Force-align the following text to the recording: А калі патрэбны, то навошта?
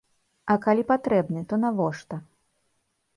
А 0.53 0.53
калі 0.63 0.85
патрэбны, 0.91 1.43
то 1.51 1.59
навошта? 1.65 2.15